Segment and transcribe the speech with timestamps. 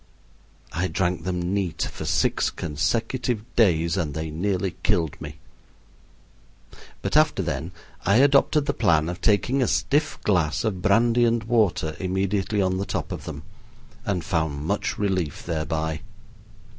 [0.73, 5.37] I drank them neat for six consecutive days, and they nearly killed me;
[7.03, 7.71] but after then
[8.03, 12.77] I adopted the plan of taking a stiff glass of brandy and water immediately on
[12.77, 13.43] the top of them,
[14.03, 16.01] and found much relief thereby.